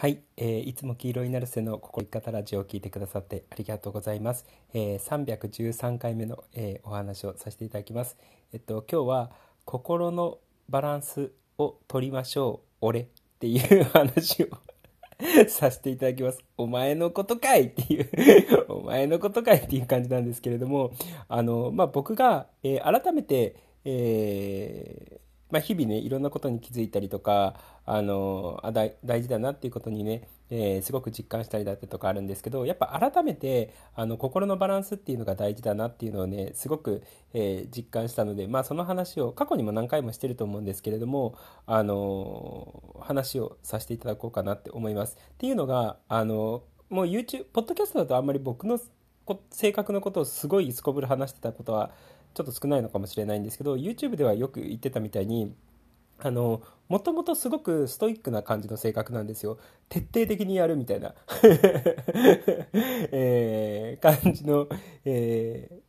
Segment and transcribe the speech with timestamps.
[0.00, 4.46] はい、えーいつも黄色いナルセの心生き方ラジオを聞いてくださってありがとうございます。
[4.72, 8.16] えー313回目の、えーお話をさせていただきます。
[8.52, 9.32] えっと今日は
[9.64, 10.38] 心の
[10.68, 13.06] バランスを取りましょう俺っ
[13.40, 14.46] ていう話を
[15.50, 16.44] させていただきます。
[16.56, 18.08] お前のことかいっていう
[18.72, 20.92] お前のことかいっていう感じなんですけれども、
[21.26, 27.54] あの、まあ、僕が、えー改めて、えーまあ、日々ね、いろんなことに気づいたりとか、
[27.86, 41.34] あの、あ大事だなっていうことにね、えーすごく実感したりだったりとかあるんですけど、やっぱ改めて、あの、心のバランスっていうのが大事だなっていうのをね、すごく、えー実感したので、まあ、その話を過去にも何回もしてると思うんですけれども、
[41.66, 45.16] あの、話をさせていただこうかなって思います。
[45.16, 48.78] っていうのが、あの、もう YouTube、ポッドキャストだとあんまり僕の
[49.50, 51.90] 性格のことをすごいすこぶる話してたことは
[52.38, 55.52] ちょっと少ないのかもしれないんですけど YouTube ではよく言ってたみたいに
[56.20, 61.14] あのもともとすごくストイックな感じの性格なんですよ徹底的にやるみたいな、
[63.12, 64.68] えー感じの、
[65.04, 65.88] えー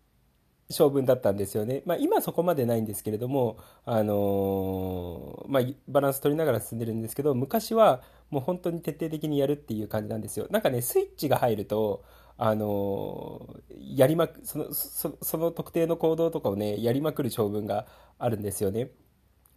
[0.72, 1.82] 性分だったんですよね。
[1.86, 10.48] まあ、今そこまでないんですけれども、あのーまあ、バランス取りながら進んでるんですけど、昔はもう本当に徹底的にやるっていう感じなんですよ。
[10.52, 12.04] なんかね、スイッチが入ると、
[12.42, 13.46] あの
[13.96, 17.86] やりまく、その、そ、その特定の行動とかをね、やりまくる性分が
[18.18, 18.92] あるんですよね。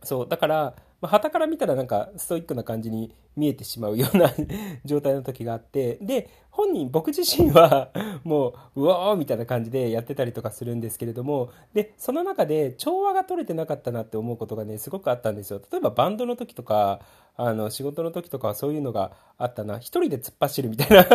[0.03, 4.33] そう、だから、まあ、傍から見たらなんかストイックな感じに見えてしまうような
[4.85, 7.91] 状態の時があって、で、本人、僕自身は
[8.25, 15.61] もう、うわーみたいな感じでやってたりとかするんですけれども、で、その中で調和が取れてなかったなって思うことがね、すごくあったんですよ。
[15.71, 17.01] 例えばバンドの時とか、
[17.37, 19.79] あの、仕事の時とかはそういうのがあったな。
[19.79, 21.05] 一人で突っ走るみたいな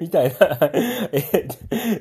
[0.00, 0.34] みたいな、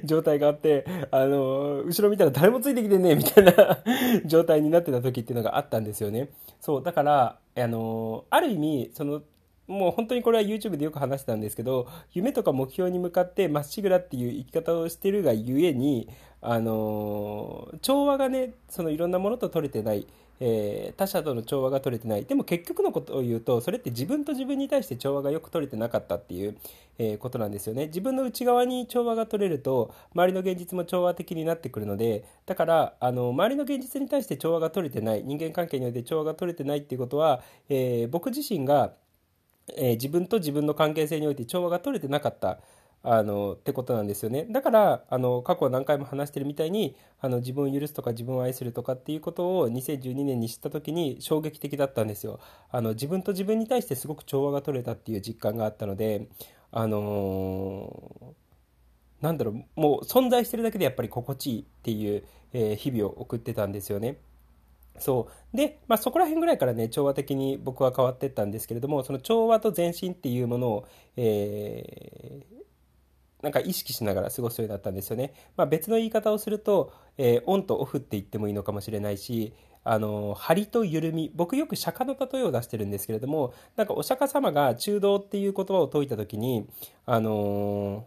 [0.04, 3.80] 状態があって、あの、後ろ見たら誰もついてきてねえみたいな
[4.26, 6.30] 状態になってた時っていうのがあったんですよね。
[6.62, 9.22] そう、だから、あの、ある意味、その、
[9.67, 16.09] もう本当にこれは YouTube でよく話してたんですけど、夢とか目標に向かってまっしぐらっていう生き方をしてるがゆえに、
[16.41, 20.06] あの、調和がね、そのいろんなものと取れてない、
[20.40, 22.25] えー他者との調和が取れてない。
[22.25, 26.57] でも結局のことを言うと、それって自分と自分に対して調和がよく取れてなかったっていう、
[26.97, 27.85] えーことなんですよね。
[27.88, 38.94] 自分の内側に調和が取れると、周りの現実も調和的になってくるので、だから、あの、周りの現実に対して調和が取れてない、人間関係において調和が取れてないっていうことは、えー僕自身が、
[39.78, 42.59] えー自分と自分の関係性において調和が取れてなかった
[43.06, 44.46] あのってことなんですよね。
[44.50, 52.40] だからあの過去何回も話してるみたいにあの自分を許すとか自分を愛するとかっていうことを2012年に知った時に衝撃的だったんですよ。
[52.72, 56.28] あの自分と自分に対してすごく調和が取れたっていう実感があったので
[56.72, 58.34] あのー
[59.22, 62.23] なんだろうもう存在してるだけでやっぱり心地いいっていう、
[62.53, 64.18] えー日々を送ってたんですよね。
[65.00, 65.58] そう。
[65.58, 70.88] で、まあ、そこら辺ぐらいからね、調和的に僕は変わっていったんですけれども、その調和と前進っていうものを、
[71.18, 72.54] えー
[73.44, 75.34] なんか意識しながら過ごすようになったんですよね。
[75.58, 79.52] まあ、別の言い方をすると、えーオンとオフって言ってもいいのかもしれないし、
[79.84, 81.30] あの、張りと緩み。
[81.36, 86.66] 僕よく釈迦の例えを出してるんですけれども、なんかお釈迦様が中道っていう言葉を説いたときに、
[87.06, 88.06] あの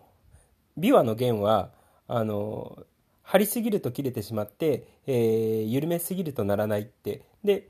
[0.79, 1.71] 琵琶の弦は
[2.09, 2.85] あの
[3.27, 7.23] 張りすぎると切れてしまって、えー緩めすぎるとならないって。
[7.45, 7.69] で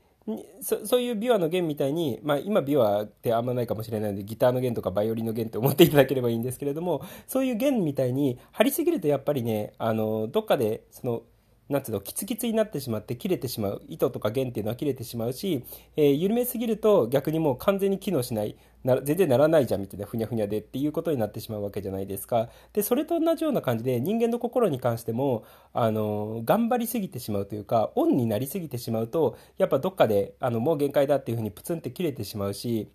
[0.61, 11.23] そそういう琵琶の弦みたいに、まあ、今琵琶ってあんまないかもしれないのでギターの弦とかバイオリンの弦って思っていただければいいんですけれどもそういう弦みたいに張りすぎるとやっぱりねあのどっかでその
[11.69, 13.81] なんつうの、キツキツになってしまって切れてしまう。
[13.89, 15.65] 糸とか弦っていうのは切れてしまうし、
[15.97, 18.57] えー緩めすぎると逆にもう完全に機能しない。
[18.83, 22.49] な全然ならないじゃんみたいなふにゃふにゃでっていうことになってしまうわけじゃないですか。
[22.73, 32.89] で、それと同じような感じで人間の心に関しても、あの、頑張りすぎてしまうというか、オンになりすぎてしまうと、やっぱどっかで、あの、もう限界だっていうふうにプツンって切れてしまうし、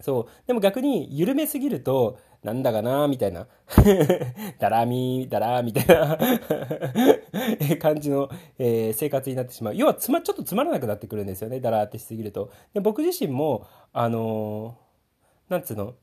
[0.00, 0.46] そう。
[0.46, 3.46] でも逆に緩めすぎると、なんだかなみたいな。
[4.58, 6.16] だらみ、だらみたいな
[7.80, 8.28] 感じの、
[8.58, 9.76] えー生活になってしまう。
[9.76, 11.60] 要はつま、ちょっとつまらなくなってくるんですよね。
[11.60, 12.50] だらーってしすぎると。
[12.74, 15.94] で僕自身も、あのーなんつうの？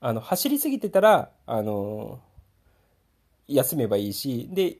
[0.00, 4.76] あの、走りすぎてたら、あのー休めばいいし、で、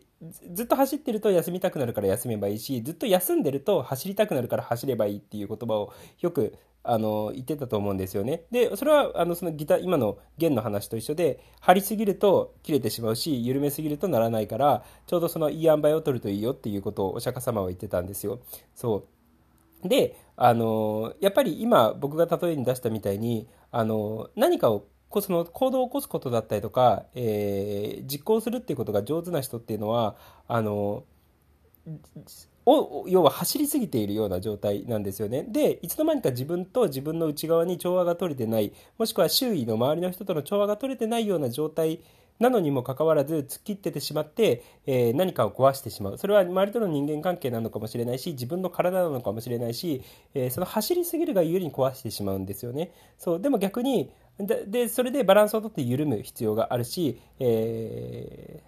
[0.52, 6.54] ずっと走ってると休みたくなるから休めばいいし、ずっと休んでると走りたくなるから走ればいいっていう言葉をよく、
[6.90, 8.43] あの、言ってたと思うんですよね。
[8.50, 18.40] で、それは、あの、そのギター、今の弦の話と一緒で、張りすぎると切れてしまうし、緩めすぎるとならないから、ちょうどそのいい塩梅を取るといいよっていうことをお釈迦様は言ってたんですよ。
[18.75, 19.05] そ
[19.85, 19.88] う。
[19.88, 24.87] で、あのやっぱり今僕が例えに出したみたいに、あの何かを
[25.20, 31.05] その行動を起こすことだったりとか、えー実行するっていうことが上手な人っていうのはあの
[32.69, 35.44] を要は走りすぎているような状態なんですよね。
[35.49, 42.00] で、いつの間にか自分と自分の内側に調和が取れてない、もしくは周囲の周りの人との調和が取れてないような状態
[42.38, 46.19] なのにもかかわらず突っ切っててしまって、えー、何かを壊してしまう。
[46.19, 50.03] それは周りとの人間関係なのかもしれないし、自分の体なのかもしれないし、
[50.35, 52.93] えー、その走りすぎるがゆえに壊してしまうんですよね。
[53.19, 58.62] そう、でも逆に、で、でそれでバランスをとって緩む必要があるし、え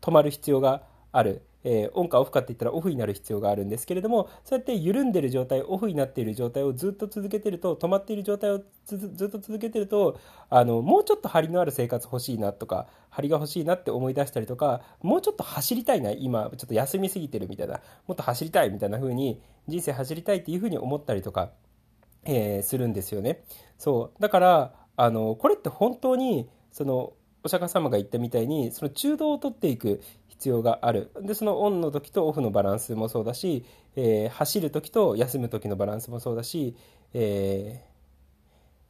[0.00, 1.42] ー、止まる必要がある。
[1.64, 10.18] えー、オンかオフかって言ったらオフになる必要があるんですけれどもそうやって緩んでる状態オフになっている状態をずっと続けてると止まっている状態をずっと続けてると
[10.50, 21.50] あのもうちょっと張りのある生活欲しいなとか張りが欲しいなって思い出したりとかもうちょっと走りたいな今ちょっと休みすぎてるみたいなもっと走りたいみたいな風に人生走りたいっていう風に思ったりとか、
[22.24, 23.44] えー、するんですよね。
[23.78, 27.12] そうだからあのこれって本当にその
[27.44, 31.10] お釈迦様が言ったみたいにその中道を取っていく必要がある。
[31.20, 33.64] でそのオンの時とオフのバランスもそうだし、
[33.96, 36.76] えー、走る時と休む時のバランスもそうだし、
[37.14, 37.92] えー、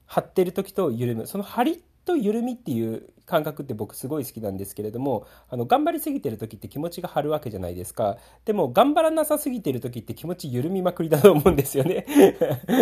[0.07, 1.27] 張ってる時と緩む。
[1.27, 8.19] その張りと緩みっていう感覚って僕すごい好きなんですけれどもあの頑張りすぎてる時って気持ちが張るわけじゃないですか。
[8.45, 12.07] でも頑張らなさすぎてる時って気持ち緩みまくりだと思うんですよね。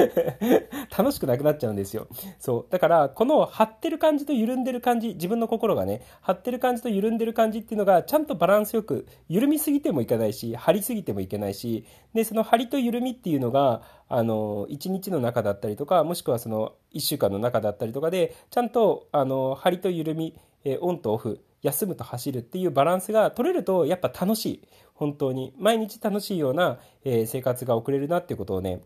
[0.97, 2.09] 楽しくなくなっちゃうんですよ。
[2.39, 2.73] そう。
[2.73, 11.85] だからこの張ってる感じと緩んでる感じ自分の心がね張ってる感じと緩んでる感じっていうのがちゃんとバランスよく緩みすぎてもいかないし張りすぎてもいけないし
[12.15, 20.35] でその張りと緩みっていうのがあの1日の中だったりとかもしくはその1週間の中だったりとかでちゃんとあの張りと緩み
[20.65, 24.69] えオンとオフ休むと走るっていうバランスが取れるとやっぱ楽しい。
[24.95, 25.55] 本当に。
[25.59, 28.83] 毎日楽しいような、え生活が送れるなっていうことをね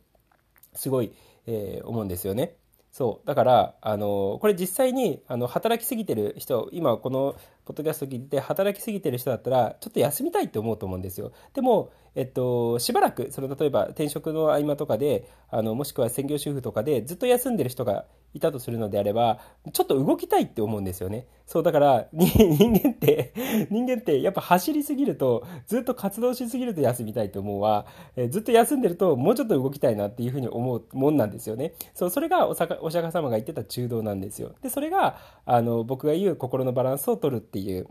[0.73, 1.13] すごい、
[1.47, 2.57] え、思うんですよね。
[2.93, 3.27] そう。
[3.27, 7.35] だからあのこれ実際にあの働きすぎてる人今この
[7.65, 19.39] ポッドキャスト聞いて働きすぎてる人だったらちょっと休みたいって思うと思うんですよでも、えっと、しばらくその例えば転職の合間とかであのもしくは専業主婦とかでずっと休んでる人がいたとするのであれば、
[19.73, 21.27] ちょっと動きたいって思うんですよね。
[21.47, 23.33] そう、だから、人間って、
[23.71, 27.87] 人間ってやっぱ走りすぎると、ずっと活動しすぎると休みたいと思うわ。
[28.17, 31.75] えずっと休んでると、もうちょっと動きたいなっていうふうに思うもんなんですよね。
[31.95, 34.53] そう、それがお釈迦様が言ってた中道なんですよ。
[34.63, 37.87] で、それが、あの、僕が言う心のバランスを取るっていう、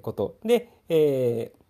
[0.00, 0.38] こと。
[0.44, 1.65] で、えー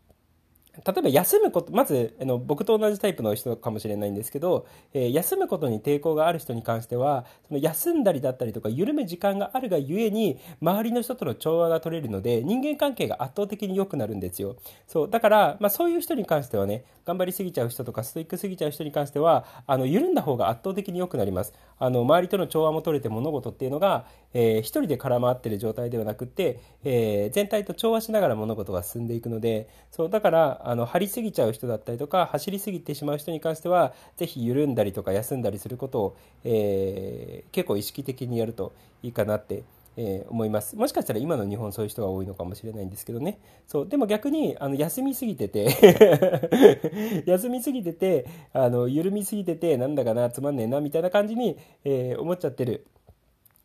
[0.84, 14.56] 例えば休むこと、まずあの僕と同じタイプの人かもしれないんですけど、えー、休むことに抵抗がある人に関しては、その休んだりだったりとか緩む時間があるがゆえに、周りの人との調和が取れるので、人間関係が圧倒的に良くなるんですよ。
[14.86, 21.52] そう、だから、まあそういう人に関してはね、頑張りすぎちゃう人とかストイックすぎちゃう人に関しては、あの、緩んだ方が圧倒的に良くなります。
[21.78, 38.72] あの、周りとの調和も取れて物事っていうのが、えー、一人で絡まってる状態ではなくて、えー、全体と調和しながら物事が進んでいくので、そう、だから、あの、張りすぎちゃう人だったりとか、走りすぎてしまう人に関しては、ぜひ緩んだりとか休んだりすることを、えー、結構意識的にやると
[39.02, 39.62] いいかなって
[39.98, 40.76] えー、思います。
[40.76, 43.38] もしかしたら今の日本そういう人が多いのかもしれないんですけどね。
[43.66, 45.70] そうでも逆にあの休みすぎてて
[47.24, 52.86] 休みすぎててあの緩みすぎててなんだかなつまんねえなみたいな感じに、えー、思っちゃってる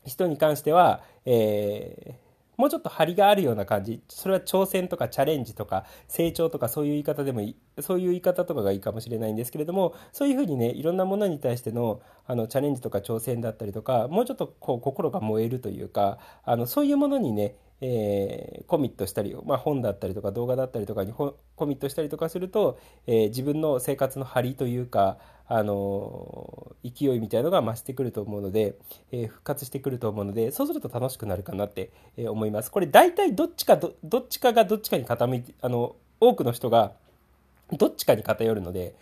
[0.06, 2.31] 人に関しては、えー
[2.62, 4.04] もうちょっと張りがあるような感じ。
[4.08, 22.78] それは挑戦とかチャレンジとか成長とかそういう言い方でもいいそういう言い方とかがいいかもしれないんですけれどもそういうふうにねいろんなものに対してのあのチャレンジとか挑戦だったりとかもうちょっとこう心が燃えるというかあのそういうものにねえー、コミットしたり、まあ、本だったりとか動画だったりとかにコミットしたりとかすると、
[23.08, 25.18] えー、自分の生活の張りというか、
[25.54, 28.76] あの勢いみたいのが増してくると思うので、
[29.12, 32.72] えー、復活してくると思うのでそうすると楽しくなるかなって、え思います。
[32.72, 36.94] これ大体どっちかどどっちかがどっちかに傾いてあの多くの人が
[37.74, 38.96] どっちかに偏るので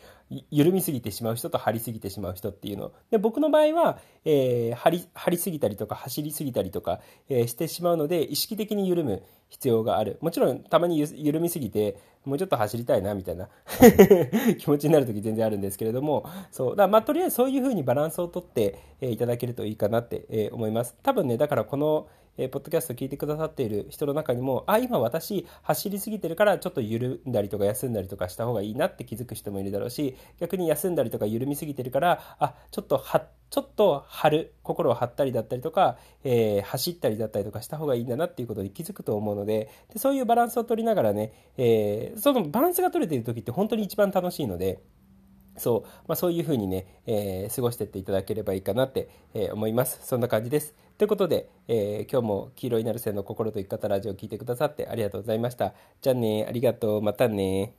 [0.50, 2.94] 緩みすぎてしまう人と張りすぎてしまう人っていうの。
[3.12, 9.22] で僕の場合は、えー、張り張りすぎたりとか走りすぎたりとか、えー、してしまうので意識的に緩む。
[9.50, 10.18] 必要がある。
[10.22, 13.50] もちろんたまに緩みすぎてもうちょっと走りたいなみたいな
[14.58, 16.76] 気持ちになる時全然あるんですけれどもそう。
[16.76, 20.96] だまあとりあえずそういうふうにバランスをとって、えー、いただけるといいかなって、え思います。
[21.04, 22.08] 多分ねだからこの
[22.40, 44.80] えー、ポッドキャスト聞いてくださっている人の中にも、あ、今私走りすぎてるからちょっと緩んだりとか休んだりとかした方がいいなって気づく人もいるだろうし、逆に休んだりとか緩みすぎてるから、あ、ちょっとは、ちょっと張る、心を張ったりだったりとか、えー、走ったりだったりとかした方がいいんだなっていうことに気づくと思うので、でそういうバランスを取りながらね、えー、そのバランスが取れている時って本当に一番楽しいので、
[45.58, 50.00] そう、まあ、そういうふうにね、えー、過ごしていっていただければいいかなって、えー、思います。
[50.04, 50.74] そんな感じです。
[50.98, 55.74] ということで、えー、今日も黄色いなる線の心と生き方ラジオを聴いてくださってありがとうございました。
[56.02, 57.74] じゃあね、ありがとう、またね。